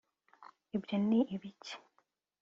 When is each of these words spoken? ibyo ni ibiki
ibyo 0.75 0.95
ni 1.07 1.19
ibiki 1.35 1.73